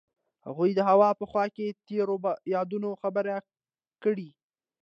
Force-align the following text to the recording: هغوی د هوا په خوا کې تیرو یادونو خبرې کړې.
هغوی 0.47 0.69
د 0.75 0.79
هوا 0.89 1.09
په 1.19 1.25
خوا 1.29 1.45
کې 1.55 1.77
تیرو 1.87 2.15
یادونو 2.53 2.89
خبرې 3.01 3.37
کړې. 4.03 4.29